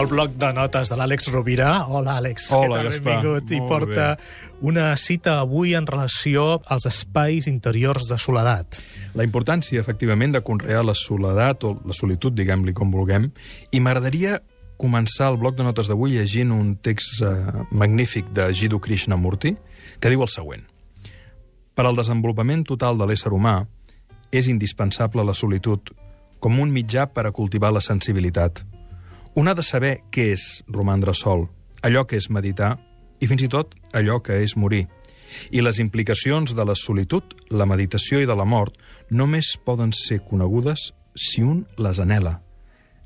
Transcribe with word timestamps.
el 0.00 0.06
bloc 0.08 0.32
de 0.40 0.48
notes 0.56 0.88
de 0.88 0.96
l'Àlex 0.96 1.28
Rovira. 1.28 1.84
Hola, 1.84 2.14
Àlex. 2.20 2.46
Hola, 2.56 2.62
Què 2.62 2.76
tal? 2.76 2.86
Gaspar. 2.88 3.16
Benvingut. 3.20 3.50
I 3.52 3.58
porta 3.68 4.06
una 4.64 4.94
cita 4.96 5.34
avui 5.42 5.74
en 5.76 5.84
relació 5.88 6.62
als 6.72 6.86
espais 6.88 7.48
interiors 7.50 8.06
de 8.08 8.16
soledat. 8.16 8.78
La 9.18 9.26
importància, 9.26 9.80
efectivament, 9.80 10.32
de 10.32 10.40
conrear 10.46 10.86
la 10.86 10.94
soledat, 10.96 11.66
o 11.68 11.74
la 11.84 11.96
solitud, 11.96 12.32
diguem-li 12.32 12.72
com 12.72 12.94
vulguem, 12.94 13.28
i 13.72 13.80
m'agradaria 13.84 14.40
començar 14.80 15.28
el 15.34 15.36
bloc 15.42 15.58
de 15.58 15.68
notes 15.68 15.90
d'avui 15.90 16.16
llegint 16.16 16.54
un 16.56 16.76
text 16.80 17.20
eh, 17.20 17.34
magnífic 17.70 18.32
de 18.32 18.48
Jiddu 18.56 18.80
Krishnamurti, 18.80 19.52
que 20.00 20.08
diu 20.08 20.24
el 20.24 20.32
següent. 20.32 20.64
Per 21.76 21.84
al 21.84 21.98
desenvolupament 21.98 22.64
total 22.64 22.96
de 22.96 23.10
l'ésser 23.10 23.36
humà, 23.36 23.66
és 24.32 24.48
indispensable 24.48 25.26
la 25.26 25.36
solitud 25.36 25.92
com 26.40 26.60
un 26.60 26.72
mitjà 26.72 27.10
per 27.12 27.26
a 27.28 27.36
cultivar 27.36 27.74
la 27.74 27.84
sensibilitat. 27.84 28.64
Un 29.34 29.48
ha 29.48 29.54
de 29.54 29.62
saber 29.62 30.00
què 30.10 30.32
és 30.34 30.44
romandre 30.66 31.14
sol, 31.14 31.46
allò 31.86 32.02
que 32.06 32.18
és 32.18 32.30
meditar 32.34 32.74
i 33.22 33.28
fins 33.30 33.44
i 33.46 33.48
tot 33.52 33.76
allò 33.94 34.18
que 34.24 34.40
és 34.42 34.56
morir. 34.56 34.86
I 35.54 35.62
les 35.62 35.78
implicacions 35.78 36.56
de 36.56 36.64
la 36.66 36.74
solitud, 36.74 37.22
la 37.50 37.66
meditació 37.66 38.18
i 38.18 38.26
de 38.26 38.34
la 38.34 38.44
mort 38.44 38.74
només 39.10 39.54
poden 39.64 39.92
ser 39.94 40.20
conegudes 40.26 40.90
si 41.14 41.44
un 41.46 41.64
les 41.78 42.00
anela. 42.02 42.40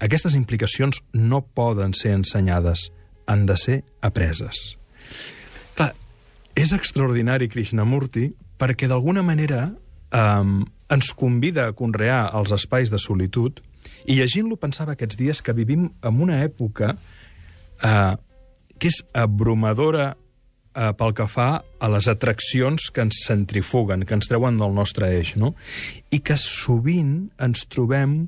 Aquestes 0.01 0.35
implicacions 0.35 1.03
no 1.13 1.43
poden 1.45 1.93
ser 1.93 2.15
ensenyades, 2.17 2.89
han 3.27 3.45
de 3.47 3.57
ser 3.61 3.77
apreses. 4.01 4.77
Clar, 5.77 5.93
és 6.57 6.73
extraordinari 6.73 7.51
Krishnamurti 7.53 8.31
perquè 8.61 8.89
d'alguna 8.89 9.23
manera 9.23 9.69
eh, 9.69 10.65
ens 10.95 11.13
convida 11.17 11.69
a 11.69 11.77
conrear 11.77 12.31
els 12.37 12.53
espais 12.57 12.93
de 12.93 13.01
solitud 13.01 13.61
i 14.05 14.19
llegint-lo 14.19 14.59
pensava 14.61 14.95
aquests 14.95 15.17
dies 15.21 15.41
que 15.43 15.55
vivim 15.57 15.89
en 16.03 16.21
una 16.23 16.43
època 16.45 16.95
eh, 16.95 18.15
que 18.79 18.91
és 18.91 19.01
abrumadora 19.17 20.13
eh, 20.13 20.93
pel 20.99 21.15
que 21.17 21.27
fa 21.31 21.49
a 21.63 21.91
les 21.93 22.09
atraccions 22.11 22.91
que 22.93 23.05
ens 23.07 23.23
centrifuguen, 23.27 24.05
que 24.05 24.17
ens 24.17 24.29
treuen 24.31 24.59
del 24.61 24.75
nostre 24.77 25.11
eix, 25.17 25.35
no? 25.41 25.55
I 26.11 26.21
que 26.21 26.37
sovint 26.41 27.31
ens 27.43 27.67
trobem 27.71 28.25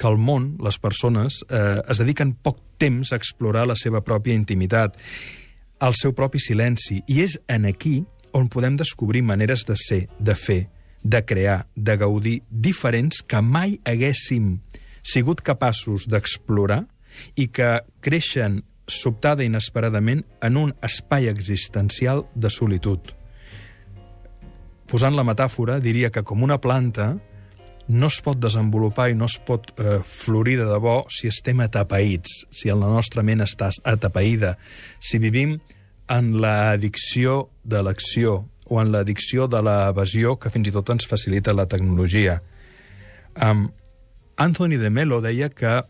que 0.00 0.08
el 0.08 0.16
món, 0.16 0.54
les 0.64 0.78
persones, 0.80 1.42
eh, 1.50 1.80
es 1.90 2.00
dediquen 2.00 2.32
poc 2.32 2.62
temps 2.80 3.12
a 3.12 3.18
explorar 3.20 3.66
la 3.68 3.76
seva 3.76 4.00
pròpia 4.00 4.36
intimitat, 4.36 4.96
el 5.80 5.96
seu 5.96 6.14
propi 6.16 6.40
silenci. 6.40 7.02
I 7.08 7.20
és 7.26 7.36
en 7.48 7.66
aquí 7.68 8.00
on 8.36 8.48
podem 8.48 8.78
descobrir 8.80 9.22
maneres 9.26 9.66
de 9.68 9.76
ser, 9.76 10.06
de 10.18 10.36
fer, 10.36 10.62
de 11.02 11.24
crear, 11.24 11.66
de 11.76 11.96
gaudir, 11.96 12.40
diferents 12.50 13.22
que 13.26 13.40
mai 13.40 13.78
haguéssim 13.84 14.58
sigut 15.02 15.40
capaços 15.40 16.06
d'explorar 16.10 16.84
i 17.40 17.48
que 17.48 17.80
creixen 18.04 18.60
sobtada 18.90 19.44
i 19.44 19.48
inesperadament 19.48 20.24
en 20.42 20.58
un 20.58 20.74
espai 20.84 21.30
existencial 21.30 22.26
de 22.34 22.50
solitud. 22.50 23.00
Posant 24.90 25.14
la 25.14 25.24
metàfora, 25.24 25.78
diria 25.78 26.10
que 26.10 26.24
com 26.26 26.42
una 26.42 26.58
planta 26.58 27.14
no 27.90 28.06
es 28.10 28.20
pot 28.22 28.38
desenvolupar 28.38 29.08
i 29.10 29.16
no 29.18 29.26
es 29.30 29.36
pot 29.46 29.70
eh, 29.78 29.98
florir 30.06 30.56
de 30.60 30.66
debò 30.68 31.04
si 31.10 31.30
estem 31.30 31.62
atapeïts, 31.64 32.44
si 32.50 32.70
la 32.70 32.90
nostra 32.90 33.22
ment 33.26 33.42
està 33.42 33.70
atapeïda, 33.86 34.56
si 34.98 35.18
vivim 35.22 35.58
en 36.10 36.32
l'addicció 36.42 37.48
de 37.62 37.82
l'acció 37.86 38.44
o 38.70 38.78
en 38.80 38.92
l'addicció 38.94 39.48
de 39.50 39.60
l'evasió 39.66 40.36
que 40.38 40.52
fins 40.54 40.70
i 40.70 40.74
tot 40.74 40.92
ens 40.94 41.08
facilita 41.10 41.52
la 41.52 41.66
tecnologia. 41.68 42.38
Um, 43.34 43.68
Anthony 44.40 44.78
de 44.80 44.90
Mello 44.94 45.20
deia 45.20 45.50
que 45.50 45.80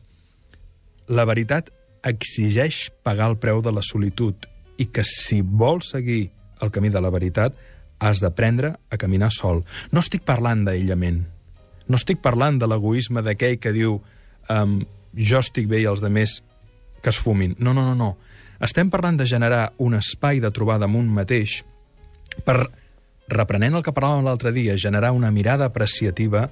la 1.10 1.26
veritat 1.28 1.68
exigeix 2.08 2.88
pagar 3.04 3.28
el 3.30 3.36
preu 3.38 3.60
de 3.62 3.72
la 3.74 3.84
solitud 3.84 4.48
i 4.80 4.88
que 4.88 5.04
si 5.04 5.42
vols 5.44 5.92
seguir 5.92 6.30
el 6.64 6.72
camí 6.72 6.88
de 6.88 7.02
la 7.04 7.12
veritat 7.12 7.56
has 8.00 8.22
d'aprendre 8.24 8.72
a 8.88 8.96
caminar 8.96 9.28
sol. 9.34 9.60
No 9.92 10.00
estic 10.00 10.24
parlant 10.24 10.64
d'aïllament, 10.64 11.20
no 11.86 12.00
estic 12.00 12.22
parlant 12.24 12.56
de 12.58 12.68
l'egoisme 12.70 13.20
d'aquell 13.22 13.58
que 13.60 13.74
diu 13.76 13.98
um, 14.48 14.78
jo 15.12 15.40
estic 15.44 15.68
bé 15.68 15.82
i 15.82 15.88
els 15.90 16.00
demés 16.00 16.40
que 17.02 17.12
es 17.12 17.20
fumin. 17.20 17.56
No, 17.58 17.74
no, 17.76 17.84
no, 17.84 17.94
no. 17.94 18.16
Estem 18.60 18.90
parlant 18.92 19.20
de 19.20 19.28
generar 19.28 19.72
un 19.78 19.96
espai 19.96 20.40
de 20.40 20.50
trobada 20.52 20.88
amb 20.88 20.98
un 21.00 21.08
mateix 21.12 21.60
per, 22.44 22.58
reprenent 23.30 23.78
el 23.78 23.84
que 23.86 23.94
parlàvem 23.94 24.26
l'altre 24.26 24.52
dia, 24.52 24.76
generar 24.76 25.12
una 25.16 25.30
mirada 25.30 25.70
apreciativa 25.70 26.48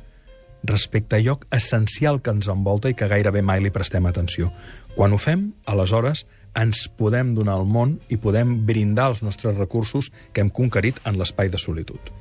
respecte 0.65 1.17
a 1.17 1.19
allò 1.19 1.39
essencial 1.55 2.21
que 2.23 2.35
ens 2.35 2.49
envolta 2.51 2.91
i 2.91 2.97
que 2.99 3.09
gairebé 3.11 3.43
mai 3.43 3.63
li 3.63 3.71
prestem 3.75 4.07
atenció. 4.07 4.51
Quan 4.97 5.15
ho 5.15 5.19
fem, 5.23 5.53
aleshores 5.67 6.25
ens 6.59 6.89
podem 6.99 7.35
donar 7.37 7.59
al 7.59 7.67
món 7.69 7.99
i 8.11 8.19
podem 8.19 8.57
brindar 8.67 9.13
els 9.13 9.23
nostres 9.23 9.57
recursos 9.59 10.11
que 10.33 10.43
hem 10.43 10.51
conquerit 10.51 10.99
en 11.07 11.19
l'espai 11.21 11.53
de 11.53 11.61
solitud. 11.61 12.13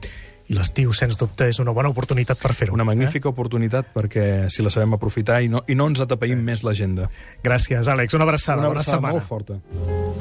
I 0.48 0.56
l'estiu, 0.56 0.94
sens 0.96 1.18
dubte, 1.20 1.50
és 1.52 1.58
una 1.60 1.74
bona 1.76 1.90
oportunitat 1.92 2.40
per 2.40 2.54
fer-ho. 2.56 2.76
Una 2.78 2.86
magnífica 2.88 3.28
eh? 3.28 3.34
oportunitat 3.34 3.90
perquè 3.96 4.48
si 4.54 4.64
la 4.64 4.72
sabem 4.72 4.96
aprofitar 4.96 5.42
i 5.44 5.52
no, 5.52 5.66
i 5.68 5.76
no 5.76 5.90
ens 5.92 6.06
atapeïm 6.06 6.40
més 6.40 6.64
l'agenda. 6.64 7.10
Gràcies, 7.44 7.92
Àlex. 7.92 8.16
Una 8.16 8.30
abraçada. 8.30 8.64
Una 8.64 8.72
abraçada 8.72 9.02
bona 9.02 9.20
setmana. 9.20 9.20
molt 9.20 9.28
forta. 9.28 10.17